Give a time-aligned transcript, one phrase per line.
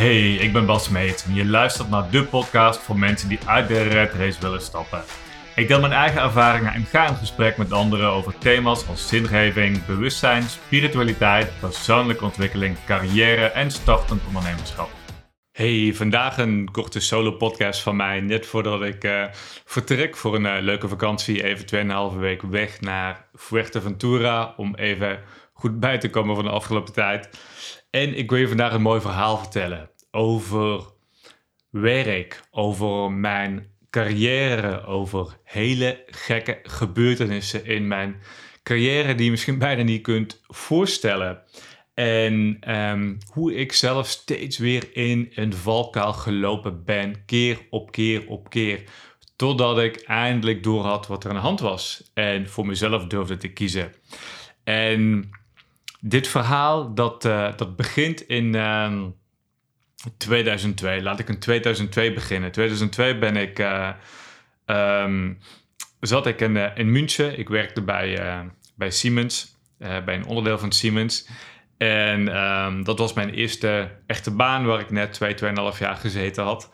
[0.00, 3.68] Hey, ik ben Bas Meet en je luistert naar de podcast voor mensen die uit
[3.68, 5.02] de red race willen stappen.
[5.56, 9.84] Ik deel mijn eigen ervaringen en ga in gesprek met anderen over thema's als zingeving,
[9.86, 14.90] bewustzijn, spiritualiteit, persoonlijke ontwikkeling, carrière en startend ondernemerschap.
[15.52, 19.24] Hey, vandaag een korte solo podcast van mij, net voordat ik uh,
[19.64, 25.20] vertrek voor een uh, leuke vakantie, even 2,5 week weg naar Fuerteventura om even
[25.52, 27.28] goed bij te komen van de afgelopen tijd.
[27.90, 30.82] En ik wil je vandaag een mooi verhaal vertellen over
[31.70, 38.16] werk, over mijn carrière, over hele gekke gebeurtenissen in mijn
[38.62, 41.42] carrière die je misschien bijna niet kunt voorstellen.
[41.94, 48.28] En um, hoe ik zelf steeds weer in een valkuil gelopen ben, keer op keer
[48.28, 48.82] op keer.
[49.36, 52.10] Totdat ik eindelijk door had wat er aan de hand was.
[52.14, 53.94] En voor mezelf durfde te kiezen.
[54.64, 55.30] En
[56.00, 59.16] dit verhaal, dat, uh, dat begint in um,
[60.16, 61.02] 2002.
[61.02, 62.52] Laat ik in 2002 beginnen.
[62.52, 63.90] 2002 ben ik, uh,
[64.66, 65.38] um,
[66.00, 67.38] zat ik in, uh, in München.
[67.38, 68.18] Ik werkte bij,
[68.74, 71.28] bij Siemens, bij een onderdeel van Siemens.
[71.78, 75.34] En um, dat was mijn eerste echte baan waar ik net 2,
[75.72, 76.70] 2,5 jaar gezeten had.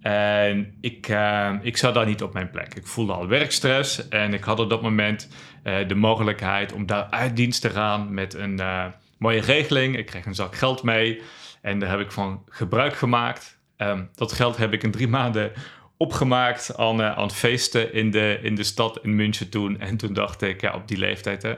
[0.00, 2.74] En ik, uh, ik zat daar niet op mijn plek.
[2.74, 5.28] Ik voelde al werkstress en ik had op dat moment
[5.64, 8.84] uh, de mogelijkheid om daar uit dienst te gaan met een uh,
[9.18, 9.96] mooie regeling.
[9.96, 11.22] Ik kreeg een zak geld mee
[11.62, 13.58] en daar heb ik van gebruik gemaakt.
[13.76, 15.52] Um, dat geld heb ik in drie maanden
[15.96, 19.80] opgemaakt aan, aan feesten in de, in de stad in München toen.
[19.80, 21.54] En toen dacht ik, ja, op die leeftijd, hè,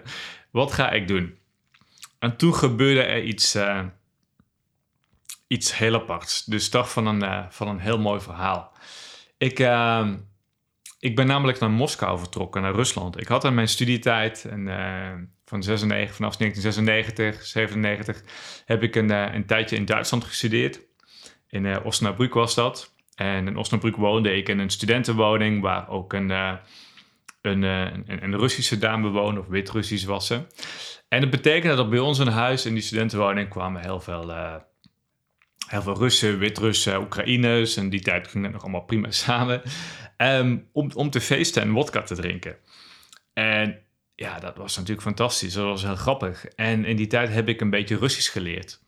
[0.50, 1.38] wat ga ik doen?
[2.18, 3.58] En toen gebeurde er iets,
[5.48, 6.44] iets heel aparts.
[6.44, 8.72] De start van een, uh, van een heel mooi verhaal.
[9.38, 10.08] Ik, uh,
[10.98, 13.20] ik ben namelijk naar Moskou vertrokken, naar Rusland.
[13.20, 14.64] Ik had in mijn studietijd en,
[15.44, 18.22] van 96, vanaf 1996, 97
[18.64, 20.80] heb ik een, een tijdje in Duitsland gestudeerd.
[21.48, 22.94] In uh, Osnabrück was dat.
[23.14, 28.78] En in Osnabrück woonde ik in een studentenwoning waar ook een, een, een, een Russische
[28.78, 30.46] dame woonde, of Wit-Russisch was ze.
[31.08, 34.54] En dat betekende dat bij ons in huis, in die studentenwoning, kwamen heel veel, uh,
[35.68, 37.76] heel veel Russen, Wit-Russen, Oekraïners.
[37.76, 39.62] En die tijd ging het nog allemaal prima samen.
[40.16, 42.56] Um, om, om te feesten en wodka te drinken.
[43.32, 43.78] En
[44.14, 45.52] ja, dat was natuurlijk fantastisch.
[45.52, 46.44] Dat was heel grappig.
[46.44, 48.82] En in die tijd heb ik een beetje Russisch geleerd.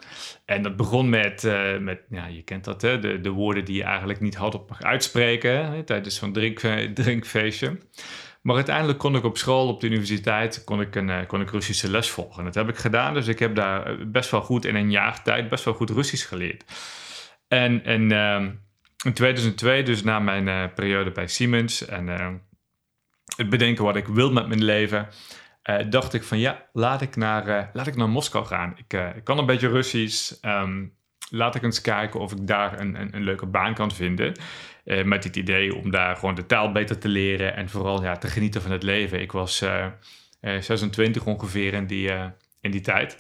[0.45, 2.99] En dat begon met, uh, met ja, je kent dat, hè?
[2.99, 5.85] De, de woorden die je eigenlijk niet hardop mag uitspreken hè?
[5.85, 6.59] tijdens zo'n drink,
[6.95, 7.79] drinkfeestje.
[8.41, 11.91] Maar uiteindelijk kon ik op school, op de universiteit, kon ik een kon ik Russische
[11.91, 12.45] les volgen.
[12.45, 15.49] Dat heb ik gedaan, dus ik heb daar best wel goed in een jaar tijd
[15.49, 16.65] best wel goed Russisch geleerd.
[17.49, 18.51] En, en uh,
[19.05, 22.07] in 2002, dus na mijn uh, periode bij Siemens en
[23.37, 25.09] het bedenken wat ik wil met mijn leven,
[25.89, 28.75] dacht ik van ja, laat ik naar, laat ik naar Moskou gaan.
[28.77, 30.33] Ik, ik kan een beetje Russisch.
[30.43, 30.99] Um,
[31.31, 34.39] laat ik eens kijken of ik daar een, een, een leuke baan kan vinden.
[34.85, 38.17] Uh, met het idee om daar gewoon de taal beter te leren en vooral ja,
[38.17, 39.21] te genieten van het leven.
[39.21, 39.87] Ik was uh,
[40.41, 42.11] uh, 26 ongeveer in die,
[42.61, 43.17] in die tijd.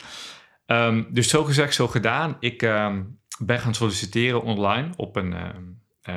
[0.66, 2.36] Um, dus zo gezegd, zo gedaan.
[2.40, 5.34] Ik um, ben gaan solliciteren online op een,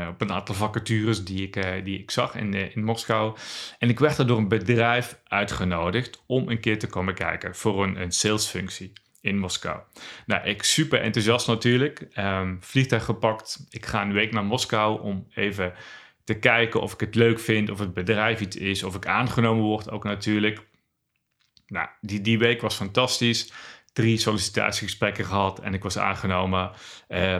[0.09, 3.37] op een aantal vacatures die ik, die ik zag in, in Moskou.
[3.77, 7.83] En ik werd er door een bedrijf uitgenodigd om een keer te komen kijken voor
[7.83, 8.93] een, een salesfunctie
[9.23, 9.79] in Moskou.
[10.25, 12.07] Nou, ik super enthousiast natuurlijk.
[12.17, 13.65] Um, vliegtuig gepakt.
[13.69, 15.73] Ik ga een week naar Moskou om even
[16.23, 19.63] te kijken of ik het leuk vind, of het bedrijf iets is, of ik aangenomen
[19.63, 20.67] word ook natuurlijk.
[21.67, 23.51] Nou, die, die week was fantastisch.
[23.93, 26.71] Drie sollicitatiegesprekken gehad en ik was aangenomen
[27.09, 27.37] uh,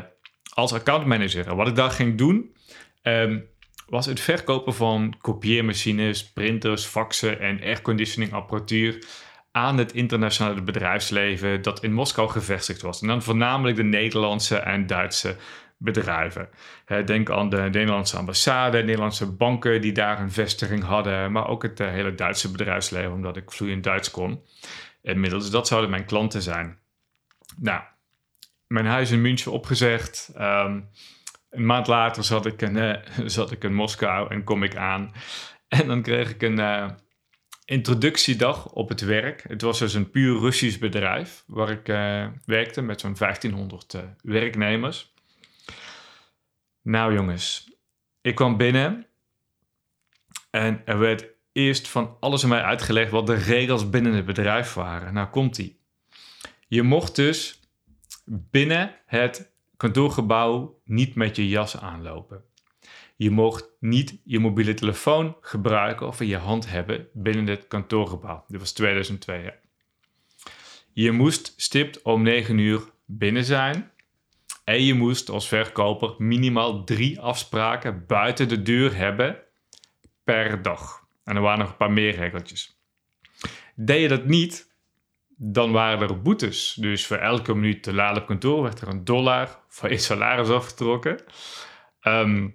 [0.54, 1.48] als accountmanager.
[1.48, 2.56] En wat ik daar ging doen,
[3.02, 3.46] um,
[3.88, 9.06] was het verkopen van kopieermachines, printers, faxen en airconditioning apparatuur
[9.56, 13.02] aan het internationale bedrijfsleven dat in Moskou gevestigd was.
[13.02, 15.36] En dan voornamelijk de Nederlandse en Duitse
[15.78, 16.50] bedrijven.
[17.06, 21.80] Denk aan de Nederlandse ambassade, Nederlandse banken die daar een vestiging hadden, maar ook het
[21.80, 24.44] eh, hele Duitse bedrijfsleven, omdat ik vloeiend Duits kon.
[25.02, 26.80] Inmiddels, dat zouden mijn klanten zijn.
[27.58, 27.82] Nou,
[28.68, 30.32] mijn huis in München opgezegd.
[30.38, 30.90] Um,
[31.50, 32.96] een maand later zat ik, in, uh,
[33.26, 35.12] zat ik in Moskou en kom ik aan.
[35.68, 36.90] En dan kreeg ik een, uh,
[37.66, 39.44] introductiedag op het werk.
[39.48, 44.02] Het was dus een puur Russisch bedrijf waar ik uh, werkte met zo'n 1500 uh,
[44.22, 45.14] werknemers.
[46.82, 47.72] Nou jongens,
[48.22, 49.08] ik kwam binnen
[50.50, 54.74] en er werd eerst van alles aan mij uitgelegd wat de regels binnen het bedrijf
[54.74, 55.14] waren.
[55.14, 55.80] Nou komt ie.
[56.68, 57.60] Je mocht dus
[58.26, 62.44] binnen het kantoorgebouw niet met je jas aanlopen.
[63.16, 68.44] Je mocht niet je mobiele telefoon gebruiken of in je hand hebben binnen het kantoorgebouw.
[68.48, 69.54] Dit was 2002.
[70.94, 73.92] Je moest stipt om 9 uur binnen zijn.
[74.64, 79.38] En je moest als verkoper minimaal drie afspraken buiten de deur hebben
[80.24, 81.08] per dag.
[81.24, 82.78] En er waren nog een paar meer regeltjes.
[83.76, 84.76] Deed je dat niet,
[85.28, 86.74] dan waren er boetes.
[86.74, 90.50] Dus voor elke minuut te laat op kantoor werd er een dollar van je salaris
[90.50, 91.24] afgetrokken.
[92.00, 92.50] Ehm,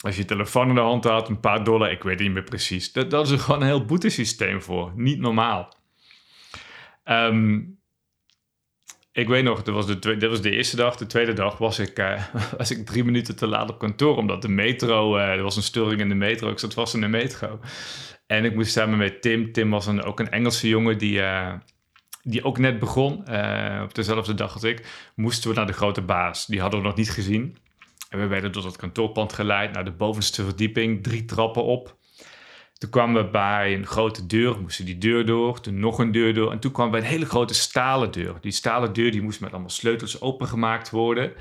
[0.00, 2.92] als je telefoon in de hand had, een paar dollar, ik weet niet meer precies.
[2.92, 4.92] Dat, dat is er gewoon een heel boetesysteem voor.
[4.94, 5.76] Niet normaal.
[7.04, 7.78] Um,
[9.12, 10.96] ik weet nog, dat was, de tweede, dat was de eerste dag.
[10.96, 12.24] De tweede dag was ik, uh,
[12.58, 14.16] was ik drie minuten te laat op kantoor.
[14.16, 16.50] Omdat de metro, uh, er was een storing in de metro.
[16.50, 17.60] Ik zat vast in de metro.
[18.26, 19.52] En ik moest samen met Tim.
[19.52, 21.52] Tim was een, ook een Engelse jongen die, uh,
[22.22, 23.18] die ook net begon.
[23.82, 24.86] op dezelfde dag als ik.
[25.14, 26.46] Moesten we naar de grote baas.
[26.46, 27.56] Die hadden we nog niet gezien.
[28.10, 31.02] En we werden door dat kantoorpand geleid naar de bovenste verdieping.
[31.02, 31.96] Drie trappen op.
[32.74, 36.34] Toen kwamen we bij een grote deur, moesten die deur door, toen nog een deur
[36.34, 36.52] door.
[36.52, 38.34] En toen kwamen we bij een hele grote stalen deur.
[38.40, 41.32] Die stalen deur die moest met allemaal sleutels opengemaakt worden.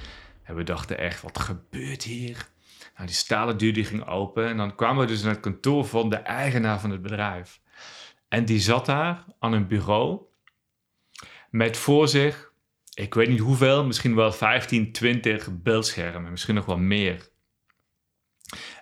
[0.43, 2.47] En we dachten echt, wat gebeurt hier?
[2.95, 4.47] Nou, die stalen deur die ging open.
[4.47, 7.61] En dan kwamen we dus naar het kantoor van de eigenaar van het bedrijf.
[8.27, 10.19] En die zat daar aan een bureau
[11.49, 12.48] met voor zich,
[12.99, 17.29] ik weet niet hoeveel, misschien wel 15, 20 beeldschermen, misschien nog wel meer.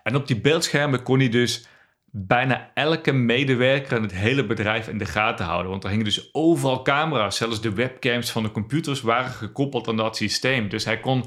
[0.04, 1.68] En op die beeldschermen kon hij dus
[2.06, 5.72] bijna elke medewerker in het hele bedrijf in de gaten houden.
[5.72, 7.38] Want er hingen dus overal camera's.
[7.38, 10.70] Zelfs de webcams van de computers waren gekoppeld aan dat systeem.
[10.70, 11.26] Dus hij kon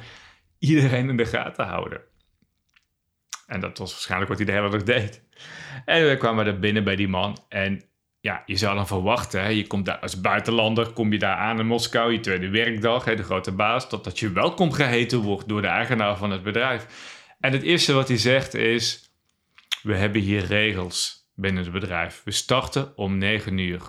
[0.59, 2.01] iedereen in de gaten houden.
[3.47, 5.23] En dat was waarschijnlijk wat hij de hele dag deed.
[5.85, 7.39] En we kwamen er binnen bij die man.
[7.49, 7.90] En
[8.21, 11.59] ja, je zou dan verwachten, hè, je komt daar als buitenlander, kom je daar aan
[11.59, 15.49] in Moskou, je tweede werkdag, hè, de grote baas, dat, dat je welkom geheten wordt
[15.49, 16.87] door de eigenaar van het bedrijf.
[17.41, 19.13] En het eerste wat hij zegt is,
[19.83, 22.23] we hebben hier regels binnen het bedrijf.
[22.25, 23.81] We starten om 9 uur.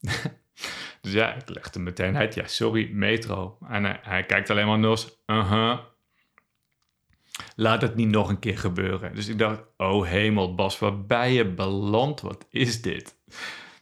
[1.00, 3.58] dus ja, ik legde meteen uit, ja, sorry, metro.
[3.68, 5.78] En hij, kijkt alleen maar nos, uh-huh.
[7.56, 9.14] Laat het niet nog een keer gebeuren.
[9.14, 12.20] Dus ik dacht, oh hemel, Bas, waar ben je beland?
[12.20, 13.16] Wat is dit?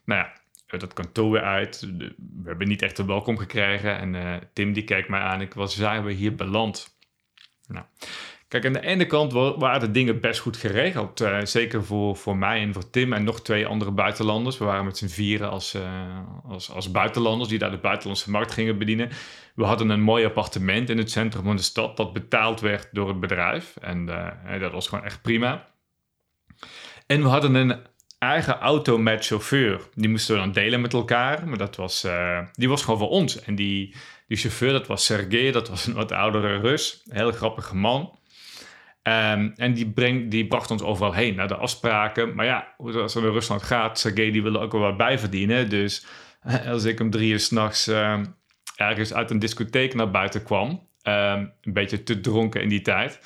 [0.07, 0.27] Nou
[0.67, 1.81] ja, dat kantoor weer uit.
[1.99, 2.15] We
[2.45, 3.99] hebben niet echt een welkom gekregen.
[3.99, 5.41] En uh, Tim die kijkt mij aan.
[5.41, 6.99] Ik was, zijn we hier beland?
[7.69, 7.85] Nou,
[8.49, 11.21] Kijk, aan de ene kant waren de dingen best goed geregeld.
[11.21, 14.59] Uh, zeker voor, voor mij en voor Tim en nog twee andere buitenlanders.
[14.59, 18.53] We waren met z'n vieren als, uh, als, als buitenlanders die daar de buitenlandse markt
[18.53, 19.11] gingen bedienen.
[19.55, 23.09] We hadden een mooi appartement in het centrum van de stad dat betaald werd door
[23.09, 23.77] het bedrijf.
[23.77, 24.07] En
[24.61, 25.69] dat was gewoon echt prima.
[27.07, 27.81] En we hadden een
[28.19, 29.81] eigen auto met chauffeur.
[29.95, 31.49] Die moesten we dan delen met elkaar.
[31.49, 32.07] Maar dat was,
[32.53, 33.41] die was gewoon voor ons.
[33.41, 33.95] En die,
[34.27, 35.53] die chauffeur, dat was Sergej.
[35.53, 37.03] Dat was een wat oudere Rus.
[37.05, 38.19] Een heel grappige man.
[39.09, 42.35] Um, en die, breng, die bracht ons overal heen naar de afspraken.
[42.35, 45.19] Maar ja, als er naar Rusland gaat, Sergej die wil er ook wel wat bij
[45.19, 45.69] verdienen.
[45.69, 46.07] Dus
[46.73, 48.21] als ik om drie uur s'nachts uh,
[48.77, 53.21] ergens uit een discotheek naar buiten kwam, um, een beetje te dronken in die tijd,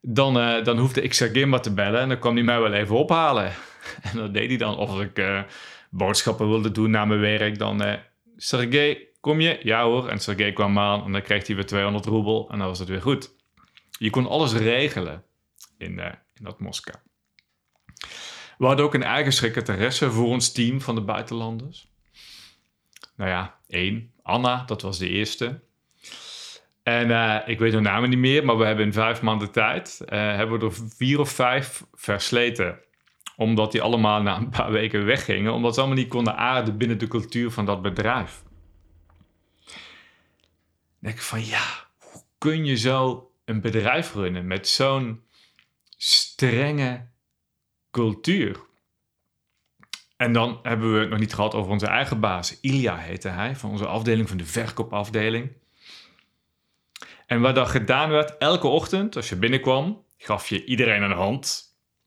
[0.00, 2.72] dan, uh, dan hoefde ik Sergej maar te bellen en dan kwam hij mij wel
[2.72, 3.52] even ophalen.
[4.12, 4.76] en dat deed hij dan.
[4.76, 5.42] Of ik uh,
[5.90, 7.94] boodschappen wilde doen na mijn werk, dan uh,
[8.36, 9.58] Sergej, kom je?
[9.62, 10.08] Ja hoor.
[10.08, 12.88] En Sergej kwam aan en dan kreeg hij weer 200 roebel en dan was het
[12.88, 13.34] weer goed.
[13.98, 15.24] Je kon alles regelen
[15.78, 16.04] in, uh,
[16.34, 16.98] in dat Moskou.
[18.58, 21.88] We hadden ook een eigen secretaresse voor ons team van de buitenlanders.
[23.16, 24.12] Nou ja, één.
[24.22, 25.60] Anna, dat was de eerste.
[26.82, 27.10] En
[27.46, 30.02] ik weet hun namen niet meer, maar we hebben in vijf maanden tijd...
[30.06, 32.78] Hebben we er vier of vijf versleten.
[33.36, 35.52] Omdat die allemaal na een paar weken weggingen.
[35.52, 38.42] Omdat ze allemaal niet konden aarden binnen de cultuur van dat bedrijf.
[39.64, 39.74] Dan
[40.98, 41.64] denk ik van ja,
[41.98, 45.22] hoe kun je zo een bedrijf runnen met zo'n
[45.96, 47.08] strenge
[47.90, 48.64] cultuur.
[50.16, 52.60] En dan hebben we het nog niet gehad over onze eigen baas.
[52.60, 55.52] Ilja heette hij, van onze afdeling, van de verkoopafdeling.
[57.26, 61.65] En wat dan gedaan werd, elke ochtend als je binnenkwam, gaf je iedereen een hand.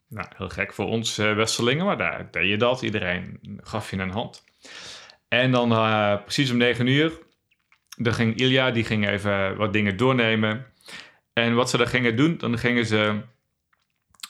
[0.10, 2.82] Nou, heel gek voor ons uh, Westerlingen, maar daar deed je dat.
[2.82, 4.44] Iedereen gaf je een hand.
[5.28, 7.12] En dan uh, precies om negen uur,
[7.98, 10.66] dan ging Ilja, die ging even wat dingen doornemen.
[11.34, 13.22] En wat ze dan gingen doen, dan gingen ze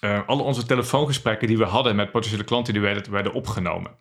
[0.02, 3.92] uh, alle onze telefoongesprekken die we hadden met potentiële klanten, die werden, opgenomen.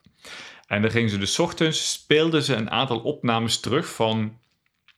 [0.66, 4.38] En dan gingen ze dus ochtends, speelden ze een aantal opnames terug van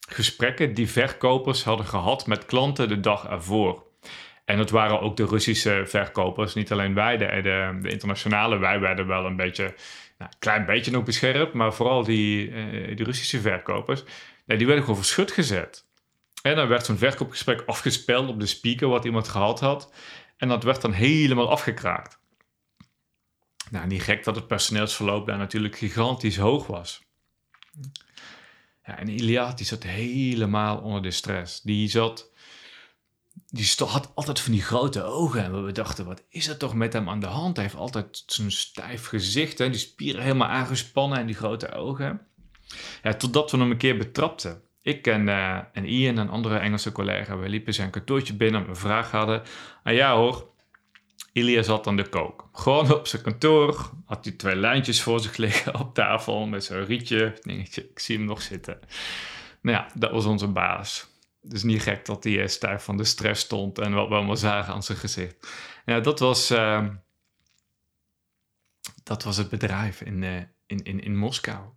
[0.08, 3.89] gesprekken die verkopers hadden gehad met klanten de dag ervoor.
[4.50, 8.59] En dat waren ook de Russische verkopers, niet alleen wij, de, de, de internationale.
[8.59, 9.62] Wij werden wel een beetje,
[10.19, 14.02] nou, een klein beetje nog beschermd, maar vooral die, uh, die Russische verkopers,
[14.45, 15.87] die werden gewoon verschut gezet.
[16.42, 19.92] En dan werd zo'n verkoopgesprek afgespeeld op de speaker wat iemand gehad had.
[20.37, 22.19] En dat werd dan helemaal afgekraakt.
[23.71, 27.02] Nou, niet gek dat het personeelsverloop daar natuurlijk gigantisch hoog was.
[28.85, 31.61] Ja, en Iliad die zat helemaal onder de stress.
[31.61, 32.29] Die zat
[33.46, 35.44] die had altijd van die grote ogen.
[35.44, 37.56] En we dachten, wat is er toch met hem aan de hand?
[37.56, 39.58] Hij heeft altijd zo'n stijf gezicht.
[39.58, 39.70] Hè?
[39.70, 42.20] Die spieren helemaal aangespannen en die grote ogen.
[43.02, 44.62] Ja, totdat we hem een keer betrapten.
[44.82, 48.66] Ik en, uh, en Ian, een andere Engelse collega, we liepen zijn kantoortje binnen en
[48.66, 49.42] we een vraag hadden.
[49.82, 50.50] En ja hoor,
[51.32, 52.49] Ilya zat aan de kook.
[52.52, 56.84] Gewoon op zijn kantoor had hij twee lijntjes voor zich liggen op tafel met zo'n
[56.84, 57.38] rietje.
[57.40, 57.88] Dingetje.
[57.90, 58.78] Ik zie hem nog zitten.
[59.62, 61.09] Nou ja, dat was onze baas.
[61.42, 64.75] Dus niet gek dat hij stijf van de stress stond en wat we allemaal zagen
[64.75, 65.49] aan zijn gezicht.
[65.85, 66.87] Ja, dat was, uh,
[69.02, 71.68] dat was het bedrijf in, uh, in, in, in Moskou.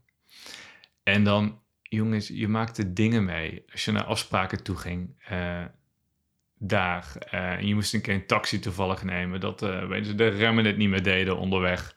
[1.03, 3.63] En dan, jongens, je maakte dingen mee.
[3.72, 5.65] Als je naar afspraken toe ging, uh,
[6.58, 7.15] daar.
[7.29, 9.39] en je moest een keer een taxi toevallig nemen.
[9.39, 11.96] Dat uh, ze, de remmen het niet meer deden onderweg.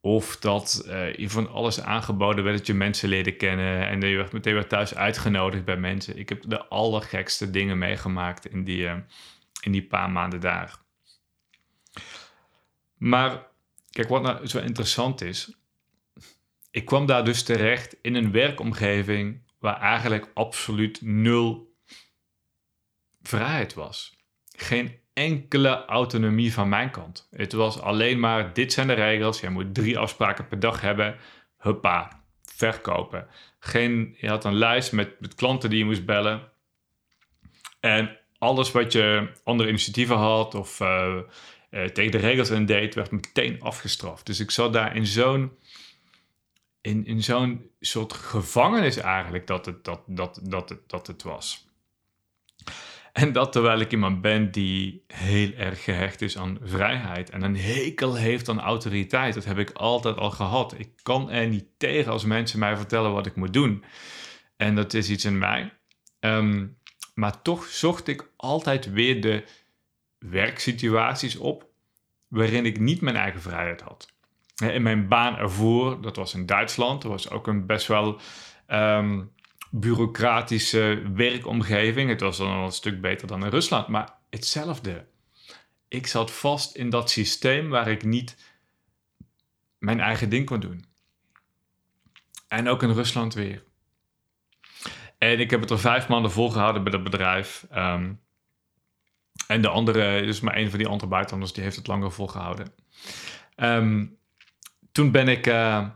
[0.00, 4.28] Of dat uh, je van alles aangeboden werd dat je mensen leerde kennen en je
[4.32, 6.18] meteen weer thuis uitgenodigd bij mensen.
[6.18, 8.96] Ik heb de allergekste dingen meegemaakt in die, uh,
[9.60, 10.78] in die paar maanden daar.
[12.94, 13.46] Maar
[13.90, 15.54] kijk, wat nou zo interessant is.
[16.70, 21.74] Ik kwam daar dus terecht in een werkomgeving waar eigenlijk absoluut nul
[23.22, 24.16] vrijheid was.
[24.56, 27.28] Geen enkele autonomie van mijn kant.
[27.30, 29.40] Het was alleen maar, dit zijn de regels.
[29.40, 31.16] Jij moet drie afspraken per dag hebben.
[31.58, 33.26] Huppa, verkopen.
[33.58, 36.48] Geen, je had een lijst met, klanten die je moest bellen.
[37.80, 41.16] En alles wat je andere initiatieven had of uh,
[41.70, 44.26] uh, tegen de regels in deed, werd meteen afgestraft.
[44.26, 45.52] Dus ik zat daar in zo'n
[46.80, 51.69] in, in zo'n soort gevangenis eigenlijk dat het, dat, dat, dat, dat het was.
[53.20, 57.56] En dat terwijl ik iemand ben die heel erg gehecht is aan vrijheid en een
[57.56, 59.34] hekel heeft aan autoriteit.
[59.34, 60.74] Dat heb ik altijd al gehad.
[60.78, 63.84] Ik kan er niet tegen als mensen mij vertellen wat ik moet doen.
[64.56, 65.72] En dat is iets in mij.
[66.20, 66.66] Ehm,
[67.14, 69.44] maar toch zocht ik altijd weer de
[70.18, 71.66] werksituaties op
[72.28, 74.12] waarin ik niet mijn eigen vrijheid had.
[74.72, 78.20] In mijn baan ervoor, dat was in Duitsland, dat was ook een best wel
[78.66, 79.20] ehm,
[79.70, 82.08] bureaucratische werkomgeving.
[82.08, 85.06] Het was dan een stuk beter dan in Rusland, maar hetzelfde.
[85.88, 88.36] Ik zat vast in dat systeem waar ik niet
[89.78, 90.84] mijn eigen ding kon doen.
[92.48, 93.62] En ook in Rusland weer.
[95.18, 97.66] En ik heb het er vijf maanden volgehouden bij dat bedrijf.
[97.74, 98.20] Um,
[99.46, 102.74] en de andere, dus maar een van die andere buitenlanders, die heeft het langer volgehouden.
[103.56, 104.18] Um,
[104.92, 105.88] toen ben ik uh,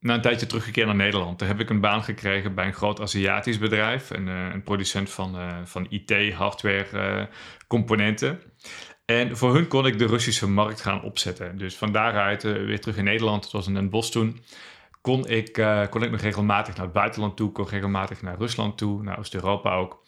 [0.00, 1.38] na een tijdje teruggekeerd naar Nederland.
[1.38, 4.10] Daar heb ik een baan gekregen bij een groot Aziatisch bedrijf.
[4.10, 7.28] Een, uh, een producent van, uh, van IT, hardware,
[7.66, 8.40] componenten.
[9.04, 11.58] En voor hun kon ik de Russische markt gaan opzetten.
[11.58, 13.44] Dus van daaruit weer terug in Nederland.
[13.44, 14.42] Het was in Den Bosch toen
[15.00, 15.52] kon ik,
[15.90, 19.74] kon ik nog regelmatig naar het buitenland toe, kon regelmatig naar Rusland toe, naar Oost-Europa
[19.74, 20.02] ook.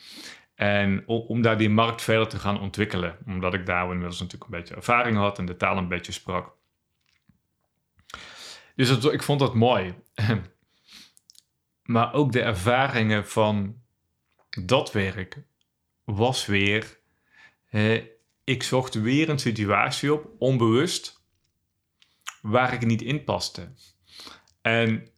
[0.55, 4.51] En om, om, daar die markt verder te gaan ontwikkelen, omdat ik daar inmiddels natuurlijk
[4.51, 6.53] een beetje ervaring had en de taal een beetje sprak.
[8.77, 9.95] Dus ik vond dat mooi.
[11.83, 13.81] maar ook de ervaringen van
[14.61, 15.43] dat werk
[16.05, 16.99] was weer.
[18.45, 21.21] ik zocht weer een situatie op, onbewust,
[22.41, 23.73] waar ik niet in paste.
[24.63, 25.09] En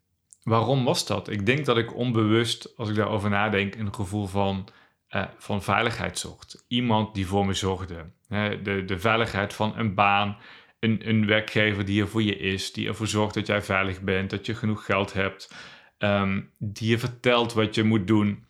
[0.42, 1.28] waarom was dat?
[1.28, 4.68] Ik denk dat ik onbewust, als ik daarover nadenk, een gevoel van,
[5.11, 6.64] uh, van veiligheid zocht.
[6.68, 8.11] Iemand die voor me zorgde.
[8.28, 10.37] de, de veiligheid van een baan,
[10.84, 14.30] een, een werkgever die er voor je is, die ervoor zorgt dat jij veilig bent,
[14.30, 15.54] dat je genoeg geld hebt,
[15.98, 18.46] ehm, die je vertelt wat je moet doen.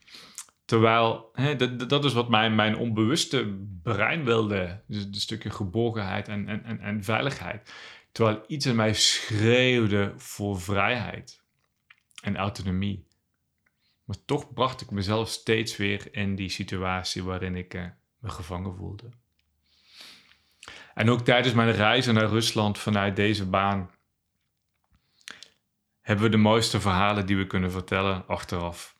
[0.64, 4.82] Terwijl, hè, dat, dat is wat mijn, mijn onbewuste brein wilde.
[4.86, 7.72] Dus een stukje geborgenheid en, en, en, en veiligheid.
[8.12, 11.42] Terwijl iets in mij schreeuwde voor vrijheid
[12.22, 13.06] en autonomie.
[14.04, 17.84] Maar toch bracht ik mezelf steeds weer in die situatie waarin ik eh,
[18.18, 19.08] me gevangen voelde.
[20.94, 23.90] En ook tijdens mijn reizen naar Rusland vanuit deze baan
[26.00, 28.96] hebben we de mooiste verhalen die we kunnen vertellen achteraf.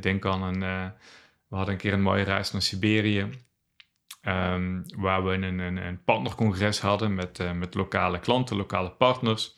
[0.00, 0.62] Denk aan een.
[0.62, 0.86] Uh,
[1.48, 3.30] we hadden een keer een mooie reis naar Siberië.
[4.22, 9.56] Um, waar we een, een, een partnercongres hadden met, uh, met lokale klanten, lokale partners.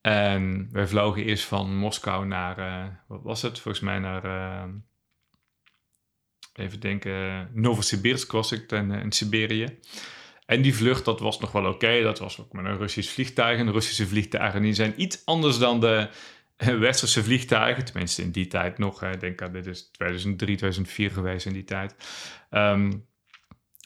[0.00, 3.58] En wij vlogen eerst van Moskou naar, wat was het?
[3.58, 4.68] Volgens mij naar,
[6.54, 9.78] even denken, Novosibirsk was ik in Siberië.
[10.50, 12.02] En die vlucht, dat was nog wel oké.
[12.02, 13.58] Dat was ook met een Russisch vliegtuig.
[13.58, 16.08] En Russische vliegtuigen die zijn iets anders dan de
[16.56, 17.84] westerse vliegtuigen.
[17.84, 19.02] Tenminste in die tijd nog.
[19.02, 21.94] Ik denk dat dit is 2003, 2004 geweest in die tijd.
[22.50, 23.06] Um,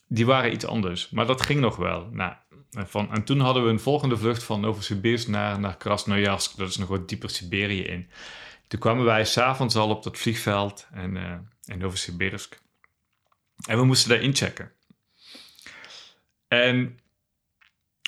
[0.08, 1.10] die waren iets anders.
[1.10, 2.08] Maar dat ging nog wel.
[2.10, 2.34] Nou,
[2.70, 6.56] van, en toen hadden we een volgende vlucht van Novosibirsk naar, naar Krasnojarsk.
[6.56, 8.08] Dat is nog wat dieper Siberië in.
[8.68, 12.62] Toen kwamen wij s'avonds al op dat vliegveld en, uh, in Novosibirsk.
[13.66, 14.72] En we moesten daar inchecken.
[16.62, 16.98] En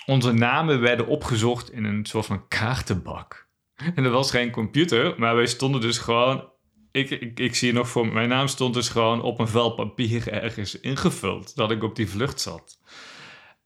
[0.07, 3.49] onze namen werden opgezocht in een soort van kaartenbak.
[3.77, 6.51] En er was geen computer, maar wij stonden dus gewoon.
[6.91, 10.29] Ik, ik, ik zie nog voor mijn naam stond dus gewoon op een vel papier
[10.29, 12.81] ergens ingevuld dat ik op die vlucht zat.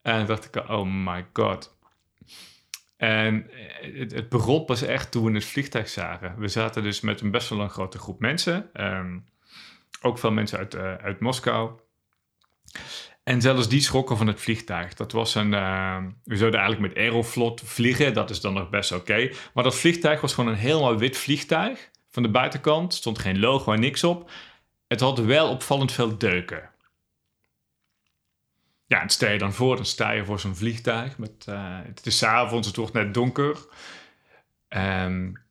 [0.03, 1.79] En dacht ik, oh my god.
[2.97, 3.47] En
[3.95, 6.39] het, het begon pas echt toen we het vliegtuig zagen.
[6.39, 8.71] We zaten dus met een best wel een grote groep mensen.
[8.73, 9.19] Ehm,
[10.03, 11.81] ook veel mensen uit, uh, uit Moskou.
[13.23, 14.95] En zelfs die schrokken van het vliegtuig.
[14.95, 15.53] Dat was een.
[15.53, 18.15] Uh, we zouden eigenlijk met Aeroflot vliegen.
[18.15, 19.31] Dat is dan nog best oké.
[19.55, 21.91] Maar dat vliegtuig was gewoon een helemaal wit vliegtuig.
[22.11, 24.31] Van de buitenkant stond geen logo en niks op.
[24.89, 26.71] Het had wel opvallend veel deuken.
[28.87, 31.19] Ja, en stel je dan voor, dan sta je voor zo'n vliegtuig.
[31.19, 33.57] Met, uh, het is avonds, het wordt net donker.
[34.69, 35.43] Um,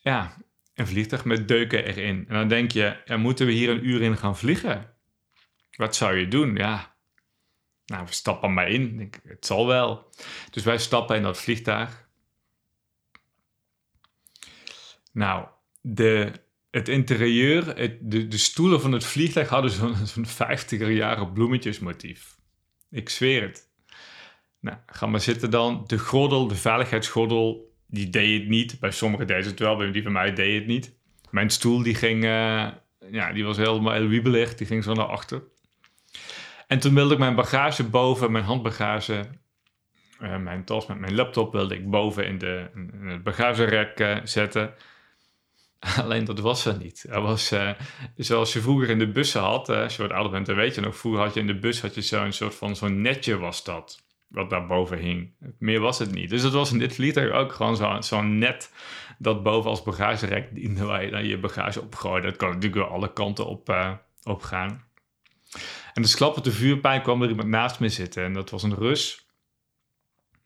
[0.00, 0.36] ja,
[0.74, 2.24] een vliegtuig met deuken erin.
[2.28, 4.97] En dan denk je, moeten we hier een uur in gaan vliegen?
[5.78, 6.56] Wat zou je doen?
[6.56, 6.94] Ja,
[7.86, 9.10] nou, we stappen maar in.
[9.24, 10.10] Het zal wel.
[10.50, 12.08] Dus wij stappen in dat vliegtuig.
[15.12, 15.46] Nou,
[15.80, 16.32] de,
[16.70, 22.38] het interieur, het, de, de stoelen van het vliegtuig hadden zo'n zo'n 50er jaren bloemetjesmotief.
[22.90, 23.70] Ik zweer het.
[24.60, 25.84] Nou, ga maar zitten dan.
[25.86, 28.80] De gordel, de veiligheidsgordel, die deed het niet.
[28.80, 30.96] Bij sommigen deed het wel, bij die van mij deed het niet.
[31.30, 32.68] Mijn stoel die ging, uh,
[33.10, 35.42] ja, die was helemaal wiebelig, die ging zo naar achter.
[36.68, 39.24] En toen wilde ik mijn bagage boven, mijn handbagage,
[40.22, 42.70] uh, mijn tas met mijn laptop, wilde ik boven in, de,
[43.02, 44.74] het bagagerek uh, zetten.
[46.02, 47.06] Alleen dat was er niet.
[47.08, 47.70] Er was, uh,
[48.16, 50.80] zoals je vroeger in de bussen had, als je wat ouder bent, dan weet je
[50.80, 53.64] nog, vroeger had je in de bus had je zo'n soort van zo'n netje was
[53.64, 55.32] dat, wat daarboven hing.
[55.58, 56.30] Meer was het niet.
[56.30, 58.72] Dus het was in dit vliegtuig ook gewoon zo'n zo net
[59.18, 62.26] dat boven als bagagerek diende, waar je dan je bagage opgooide.
[62.26, 64.86] Dat kan natuurlijk wel alle kanten op, op gaan.
[65.98, 68.62] En de klap op de vuurpijn kwam er iemand naast me zitten en dat was
[68.62, 69.26] een Rus.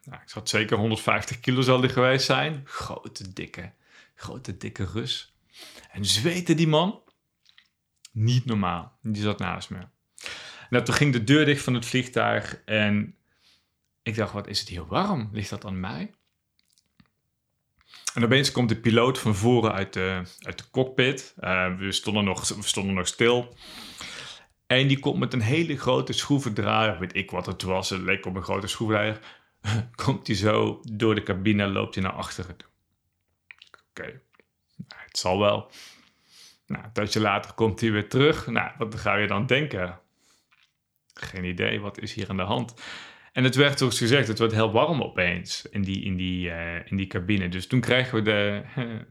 [0.05, 2.62] Nou, ik zat zeker 150 kilo zal die geweest zijn.
[2.65, 3.73] Grote, dikke,
[4.15, 5.35] grote, dikke Rus.
[5.91, 7.03] En zweten die man?
[8.12, 8.99] Niet normaal.
[9.03, 9.79] Die zat naast me.
[10.71, 13.15] Nou, toen ging de deur dicht van het vliegtuig en
[14.03, 15.29] ik dacht, wat is het hier warm?
[15.33, 16.15] Ligt dat aan mij?
[18.15, 21.35] En opeens komt de piloot van voren uit de, uit de cockpit.
[21.41, 23.57] Uh, we, stonden nog, we stonden nog stil.
[24.81, 28.27] En die komt met een hele grote schroevendraaier, weet ik wat het was, het leek
[28.27, 29.21] op een grote schroevendraaier.
[30.05, 32.57] komt hij zo door de cabine, loopt hij naar achteren.
[33.91, 34.21] Oké,
[34.77, 35.71] nou, het zal wel.
[36.67, 38.47] Nou, een tijdje later komt hij weer terug.
[38.47, 40.01] Nou, wat ga je dan denken?
[41.15, 42.75] Geen idee, wat is hier aan de hand?
[43.33, 46.91] En het werd zoals gezegd, het werd heel warm opeens in die, in die, uh,
[46.91, 47.49] in die cabine.
[47.49, 48.63] Dus toen kregen we de,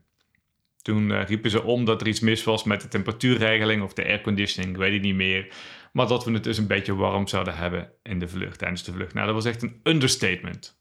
[0.81, 4.05] toen uh, riepen ze om dat er iets mis was met de temperatuurregeling of de
[4.05, 5.53] airconditioning, ik weet het niet meer.
[5.91, 8.91] Maar dat we het dus een beetje warm zouden hebben in de vlucht, tijdens de
[8.91, 9.13] vlucht.
[9.13, 10.79] Nou, dat was echt een understatement.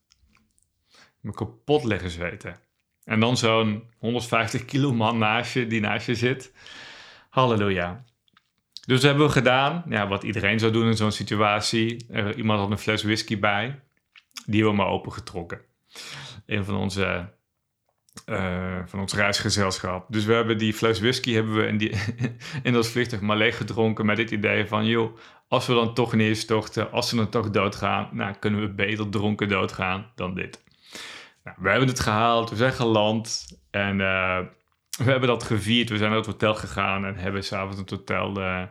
[1.21, 2.57] Me kapot liggen zweten.
[3.05, 6.53] En dan zo'n 150 kilo man naast je, die naast je zit.
[7.31, 8.05] Halleluja.
[8.87, 9.85] Dus dat hebben we gedaan.
[9.89, 12.07] Ja, wat iedereen zou doen in zo'n situatie.
[12.37, 13.81] Iemand had een fles whisky bij.
[14.47, 15.61] Die hebben we maar opengetrokken.
[16.47, 17.33] Een van onze
[18.27, 20.07] uh, van ons reisgezelschap.
[20.09, 21.93] Dus we hebben die fles whisky hebben we in, die,
[22.63, 25.17] in dat vliegtuig maar leeg gedronken met het idee van, joh,
[25.49, 29.49] als we dan toch neerstorten, als we dan toch doodgaan, nou kunnen we beter dronken
[29.49, 30.65] doodgaan dan dit.
[31.45, 34.39] Nou, we hebben het gehaald, we zijn geland en uh,
[35.05, 35.89] we hebben dat gevierd.
[35.89, 38.41] We zijn naar het hotel gegaan en hebben s'avonds het hotel...
[38.41, 38.63] Uh,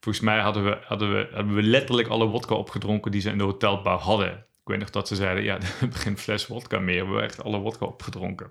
[0.00, 3.38] volgens mij hadden we, hadden, we, hadden we letterlijk alle wodka opgedronken die ze in
[3.38, 4.32] de hotelbar hadden.
[4.32, 7.00] Ik weet nog dat ze zeiden, ja, hebben geen fles wodka meer.
[7.00, 8.50] We hebben echt alle wodka opgedronken.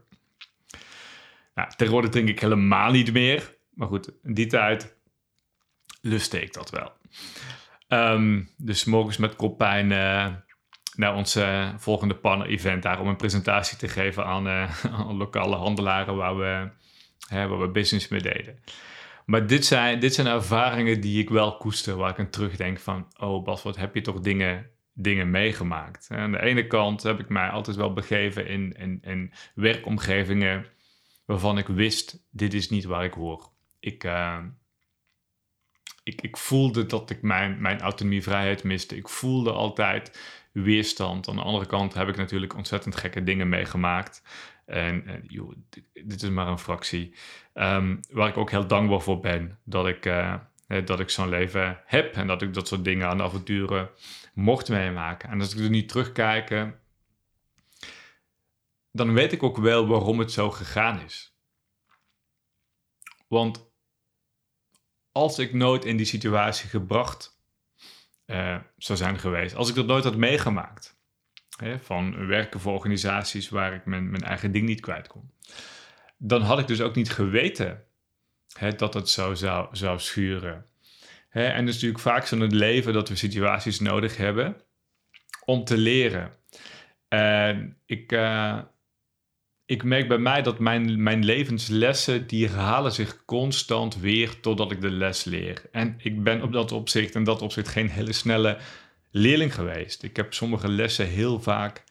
[1.53, 3.57] Nou, tegenwoordig drink ik helemaal niet meer.
[3.73, 4.95] Maar goed, in die tijd
[6.01, 6.91] lustte ik dat wel.
[7.87, 10.27] Um, dus morgens met koppijn uh,
[10.95, 16.15] naar uh, volgende partner-event daar om een presentatie te geven aan, uh, aan lokale handelaren
[16.15, 16.69] waar we,
[17.27, 18.59] hè, waar we business mee deden.
[19.25, 23.07] Maar dit zijn, dit zijn ervaringen die ik wel koester, waar ik aan terugdenk van,
[23.17, 26.07] oh Bas, wat heb je toch dingen, dingen meegemaakt.
[26.11, 30.65] Aan de ene kant heb ik mij altijd wel begeven in, in, in werkomgevingen
[31.31, 33.49] waarvan ik wist, dit is niet waar ik hoor.
[33.79, 34.37] Ik, uh,
[36.03, 38.95] ik, ik voelde dat ik mijn, mijn autonomie, vrijheid miste.
[38.95, 40.19] Ik voelde altijd
[40.51, 41.27] weerstand.
[41.27, 44.23] Aan de andere kant heb ik natuurlijk ontzettend gekke dingen meegemaakt.
[44.65, 45.53] En, joh,
[45.93, 47.15] dit, is maar een fractie.
[47.53, 50.35] Um, waar ik ook heel dankbaar voor ben dat ik, uh,
[50.85, 53.89] dat ik zo'n leven heb en dat ik dat soort dingen aan de avonturen
[54.33, 55.29] mocht meemaken.
[55.29, 56.49] En als ik er niet terugkijk,
[58.91, 61.36] dan weet ik ook wel waarom het zo gegaan is.
[63.27, 63.69] Want
[65.12, 67.39] als ik nooit in die situatie gebracht
[68.25, 70.99] uh, zou zijn geweest, als ik dat nooit had meegemaakt,
[71.58, 75.32] hè, van werken voor organisaties waar ik mijn, mijn eigen ding niet kwijt kon,
[76.17, 77.86] dan had ik dus ook niet geweten
[78.54, 80.65] hè, dat het zo zou, zou schuren.
[81.30, 84.62] Hè, en is natuurlijk vaak zo in het leven dat we situaties nodig hebben
[85.45, 86.34] om te leren.
[87.08, 88.60] En ik, uh,
[89.71, 94.81] ik merk bij mij dat mijn, mijn levenslessen, die herhalen zich constant weer totdat ik
[94.81, 95.69] de les leer.
[95.71, 98.57] En ik ben op dat opzicht en dat opzicht geen hele snelle
[99.12, 100.03] leerling geweest.
[100.03, 101.84] Ik heb sommige lessen heel vaak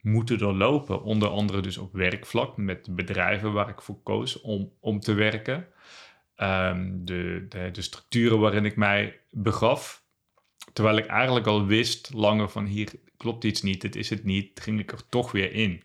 [0.00, 1.02] moeten doorlopen.
[1.02, 5.66] Onder andere dus op werkvlak met bedrijven waar ik voor koos om, om te werken.
[6.36, 10.04] Ehm, de, de, de structuren waarin ik mij begaf.
[10.72, 14.60] Terwijl ik eigenlijk al wist langer van hier klopt iets niet, dit is het niet,
[14.60, 15.82] ging ik er toch weer in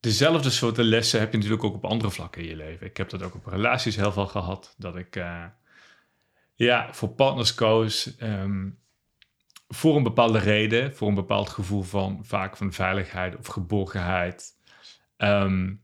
[0.00, 2.86] dezelfde soorten lessen heb je natuurlijk ook op andere vlakken in je leven.
[2.86, 4.74] Ik heb dat ook op relaties heel veel gehad.
[4.78, 5.44] Dat ik uh,
[6.54, 8.68] ja, voor partners koos ehm,
[9.68, 14.52] voor een bepaalde reden, voor een bepaald gevoel van vaak van veiligheid of geborgenheid.
[15.16, 15.74] Ehm,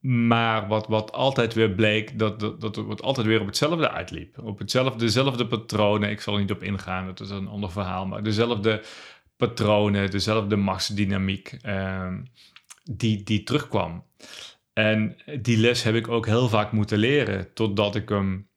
[0.00, 4.38] maar wat, wat altijd weer bleek, dat, dat, dat het altijd weer op hetzelfde uitliep.
[4.38, 6.10] Op hetzelfde, dezelfde patronen.
[6.10, 8.06] Ik zal er niet op ingaan, dat is een ander verhaal.
[8.06, 8.82] Maar dezelfde
[9.40, 11.58] patronen, dezelfde machtsdynamiek.
[11.66, 12.30] Um,
[12.84, 14.04] die, die terugkwam.
[14.72, 18.48] En die les heb ik ook heel vaak moeten leren, totdat ik hem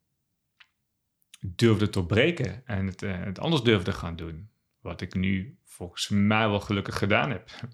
[1.39, 4.50] durfde te breken en het, uh, het anders durfde gaan doen.
[4.82, 7.50] Wat ik nu volgens mij wel gelukkig gedaan heb.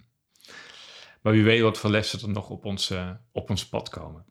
[1.22, 4.26] Maar wie weet wat voor lessen er nog op ons, uh, op ons pad komen.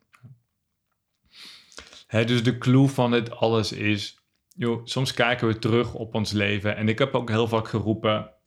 [2.06, 6.32] Hè, dus de clue van het alles is, joh, soms kijken we terug op ons
[6.32, 6.76] leven.
[6.76, 8.37] En ik heb ook heel vaak geroepen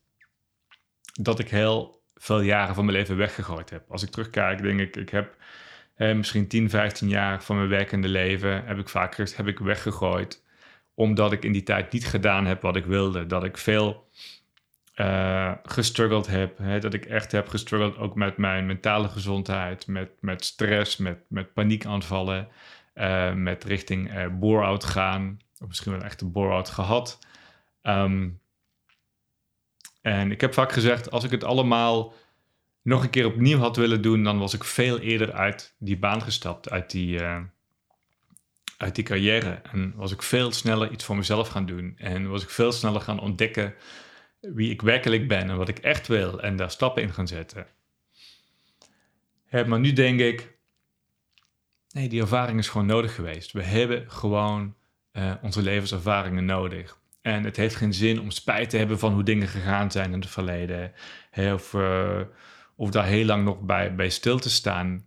[1.24, 3.92] dat ik heel veel jaren van mijn leven weggegooid heb.
[3.92, 5.36] Als ik terugkijk, denk ik, ik heb
[5.98, 10.44] misschien 10, 15 jaar van mijn werkende leven heb ik vaak heb ik weggegooid.
[10.94, 13.26] Omdat ik in die tijd niet gedaan heb wat ik wilde.
[13.26, 14.10] Dat ik veel
[14.96, 16.58] uh, gestruggeld heb.
[16.58, 19.88] Hè, dat ik echt heb gestruggeld ook met mijn mentale gezondheid.
[19.88, 22.48] Met, met stress, met, met paniekaanvallen.
[22.96, 25.40] Uh, met richting uh, bore-out gaan.
[25.60, 27.20] Of misschien wel echt een bore-out gehad.
[27.84, 28.41] Um,
[30.02, 32.14] en ik heb vaak gezegd, als ik het allemaal
[32.82, 36.22] nog een keer opnieuw had willen doen, dan was ik veel eerder uit die baan
[36.22, 37.40] gestapt, uit die, uh,
[38.78, 39.62] uit die carrière.
[39.72, 41.94] En was ik veel sneller iets voor mezelf gaan doen.
[41.98, 43.74] En was ik veel sneller gaan ontdekken
[44.40, 46.42] wie ik werkelijk ben en wat ik echt wil.
[46.42, 47.68] En daar stappen in gaan zetten.
[49.66, 50.58] maar nu denk ik,
[51.90, 53.52] nee, die ervaring is gewoon nodig geweest.
[53.52, 54.76] We hebben gewoon
[55.14, 57.01] uh, onze levenservaringen nodig.
[57.22, 60.20] En het heeft geen zin om spijt te hebben van hoe dingen gegaan zijn in
[60.20, 60.94] het verleden.
[61.36, 62.22] of, uh,
[62.76, 65.06] of daar heel lang nog bij, bij stil te staan.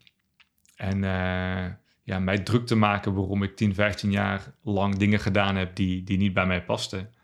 [0.77, 1.67] En uh,
[2.03, 6.05] ja, mij druk te maken waarom ik 10, 15 jaar lang dingen gedaan heb die,
[6.05, 7.15] die niet bij mij pasten.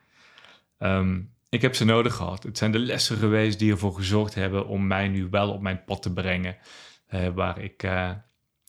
[0.79, 2.43] Um, ik heb ze nodig gehad.
[2.43, 5.85] Het zijn de lessen geweest die ervoor gezorgd hebben om mij nu wel op mijn
[5.85, 6.57] pad te brengen.
[7.11, 7.89] Uh, waar ik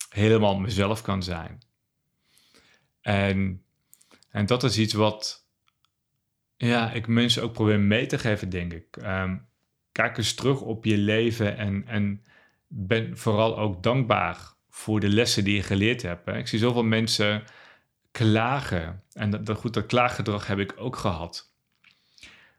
[0.08, 1.62] helemaal mezelf kan zijn.
[3.00, 3.62] En,
[4.30, 5.41] en dat is iets wat
[6.66, 8.96] ja, ik mensen ook probeer mee te geven, denk ik.
[9.04, 9.46] Um,
[9.92, 12.24] kijk eens terug op je leven en, en
[12.66, 14.38] ben vooral ook dankbaar
[14.70, 16.26] voor de lessen die je geleerd hebt.
[16.26, 16.38] Hè.
[16.38, 17.42] Ik zie zoveel mensen
[18.10, 19.02] klagen.
[19.12, 21.52] En dat, dat, goed, dat klaaggedrag heb ik ook gehad.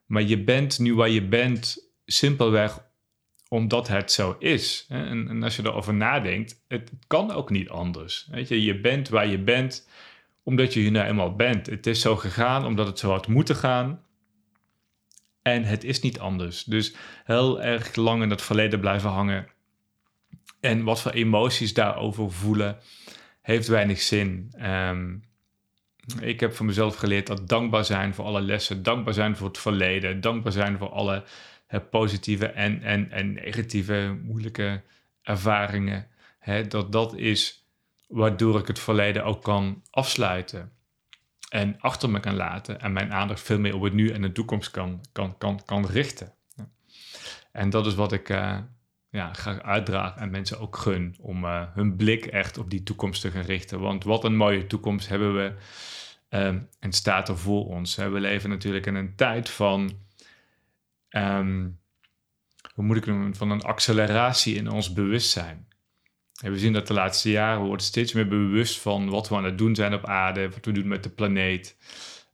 [0.05, 2.83] Maar je bent nu waar je bent simpelweg
[3.47, 4.85] omdat het zo is.
[4.89, 8.27] En, en als je erover nadenkt, het kan ook niet anders.
[8.31, 9.87] Weet je, je bent waar je bent
[10.43, 11.65] omdat je hier nou eenmaal bent.
[11.65, 14.01] Het is zo gegaan omdat het zo had moeten gaan.
[15.41, 16.63] En het is niet anders.
[16.63, 19.47] Dus heel erg lang in het verleden blijven hangen.
[20.59, 22.77] En wat voor emoties daarover voelen,
[23.41, 24.53] heeft weinig zin.
[24.61, 25.23] Um,
[26.19, 29.57] ik heb van mezelf geleerd dat dankbaar zijn voor alle lessen, dankbaar zijn voor het
[29.57, 31.23] verleden, dankbaar zijn voor alle
[31.89, 34.81] positieve en, en, en negatieve, moeilijke
[35.21, 36.07] ervaringen.
[36.67, 37.62] Dat dat is
[38.13, 40.71] waardoor ik het verleden ook kan afsluiten
[41.49, 44.31] en achter me kan laten en mijn aandacht veel meer op het nu en de
[44.31, 46.33] toekomst kan, kan, kan, kan richten.
[47.51, 48.57] En dat is wat ik uh,
[49.09, 53.21] ja, graag uitdraag en mensen ook gun om uh, hun blik echt op die toekomst
[53.21, 53.79] te gaan richten.
[53.79, 55.53] Want wat een mooie toekomst hebben we
[56.37, 57.95] um, en staat er voor ons.
[57.95, 59.91] We leven natuurlijk in een tijd van,
[61.09, 61.79] um,
[62.73, 65.67] hoe moet ik noemen, van een acceleratie in ons bewustzijn.
[66.43, 69.35] En we zien dat de laatste jaren, we worden steeds meer bewust van wat we
[69.35, 71.77] aan het doen zijn op aarde, wat we doen met de planeet.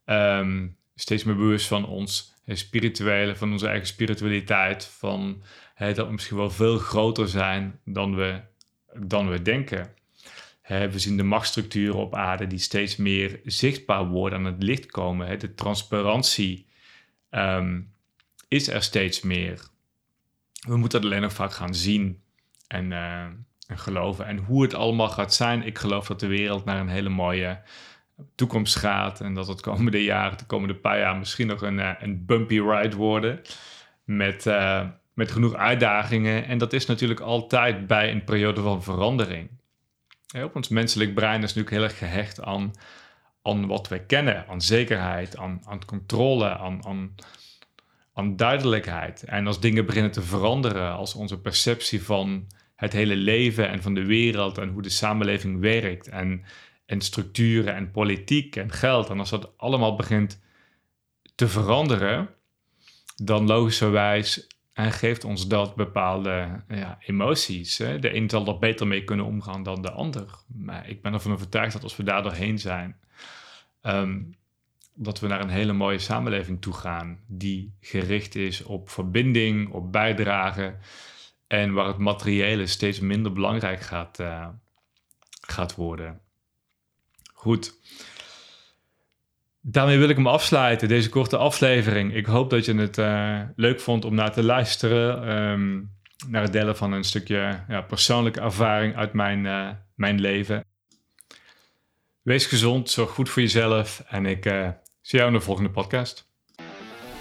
[0.04, 5.42] Ehm, steeds meer bewust van ons spirituele, van onze eigen spiritualiteit, van
[5.78, 8.40] dat we misschien wel veel groter zijn dan we,
[8.98, 9.94] dan we denken.
[10.68, 15.38] we zien de machtsstructuren op aarde die steeds meer zichtbaar worden, aan het licht komen.
[15.38, 16.66] De transparantie
[17.30, 17.80] ehm,
[18.48, 19.68] is er steeds meer.
[20.66, 22.22] We moeten het alleen nog vaak gaan zien
[22.66, 23.26] en, uh,
[23.70, 24.26] en geloven.
[24.26, 27.60] En hoe het allemaal gaat zijn, ik geloof dat de wereld naar een hele mooie
[28.34, 29.20] toekomst gaat.
[29.20, 32.60] En dat het komende jaren, de komende paar jaar, misschien nog een, eh, een bumpy
[32.60, 33.40] ride worden.
[34.04, 36.46] Met, uh, met genoeg uitdagingen.
[36.46, 39.50] En dat is natuurlijk altijd bij een periode van verandering.
[40.42, 42.70] op ons menselijk brein is natuurlijk heel erg gehecht aan,
[43.42, 47.14] aan wat we kennen, aan zekerheid, aan, aan controle, aan, aan,
[48.14, 49.22] aan duidelijkheid.
[49.22, 52.46] En als dingen beginnen te veranderen, als onze perceptie van
[52.80, 56.44] het hele leven en van de wereld en hoe de samenleving werkt en,
[56.86, 60.40] en structuren en politiek en geld, en als dat allemaal begint
[61.34, 62.28] te veranderen,
[63.16, 67.78] dan logischerwijs en geeft ons dat bepaalde ja, emoties.
[67.78, 67.98] Hè?
[67.98, 70.26] De een zal er beter mee kunnen omgaan dan de ander.
[70.46, 72.96] Maar ik ben ervan overtuigd dat als we daar doorheen zijn,
[73.80, 74.20] ehm,
[74.94, 77.18] dat we naar een hele mooie samenleving toe gaan.
[77.26, 80.74] Die gericht is op verbinding, op bijdrage.
[81.50, 84.48] En waar het materiële steeds minder belangrijk gaat, uh,
[85.40, 86.20] gaat worden.
[87.32, 87.74] Goed.
[89.60, 92.14] Daarmee wil ik hem afsluiten, deze korte aflevering.
[92.14, 95.28] Ik hoop dat je het uh, leuk vond om naar te luisteren.
[95.36, 100.64] Um, naar het delen van een stukje ja, persoonlijke ervaring uit mijn, uh, mijn leven.
[102.22, 104.44] Wees gezond, zorg goed voor jezelf en ik
[105.00, 106.29] zie jou in de volgende podcast.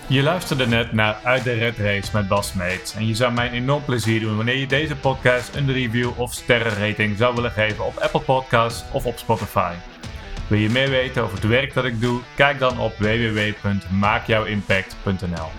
[0.09, 2.95] Je luisterde net naar Uit de Red Race met Bas Meets.
[2.95, 6.33] En je zou mij een enorm plezier doen wanneer je deze podcast een review of
[6.33, 9.73] sterrenrating zou willen geven op Apple Podcasts of op Spotify.
[10.47, 12.21] Wil je meer weten over het werk dat ik doe?
[12.35, 15.58] Kijk dan op www.maakjouwimpact.nl.